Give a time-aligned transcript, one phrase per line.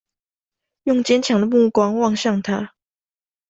[0.85, 2.73] 用堅強的目光望向他